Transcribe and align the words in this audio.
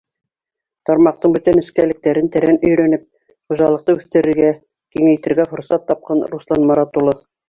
Тармаҡтың 0.89 1.33
бөтә 1.33 1.51
нескәлектәрен 1.57 2.31
тәрән 2.35 2.57
өйрәнеп, 2.69 3.03
хужалыҡты 3.53 3.95
үҫтерергә, 3.99 4.49
киңәйтергә 4.97 5.45
форсат 5.53 5.85
тапҡан 5.93 6.25
Руслан 6.33 6.67
Марат 6.71 6.99
улы. 7.03 7.15